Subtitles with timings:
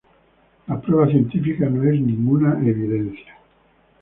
[0.67, 3.37] La prueba científica no es ninguna evidencia.